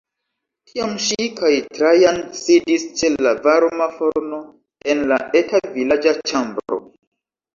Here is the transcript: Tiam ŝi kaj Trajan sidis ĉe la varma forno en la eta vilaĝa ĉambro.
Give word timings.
Tiam 0.69 0.93
ŝi 1.07 1.25
kaj 1.39 1.51
Trajan 1.77 2.17
sidis 2.39 2.85
ĉe 3.01 3.11
la 3.27 3.33
varma 3.43 3.89
forno 3.99 4.39
en 4.95 5.05
la 5.13 5.19
eta 5.43 5.61
vilaĝa 5.77 6.15
ĉambro. 6.33 6.81